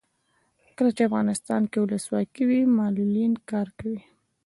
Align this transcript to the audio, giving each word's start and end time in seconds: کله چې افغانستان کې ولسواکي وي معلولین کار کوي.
کله 0.77 0.89
چې 0.95 1.01
افغانستان 1.09 1.61
کې 1.71 1.77
ولسواکي 1.79 2.43
وي 2.49 2.61
معلولین 2.77 3.33
کار 3.49 3.67
کوي. 3.79 4.01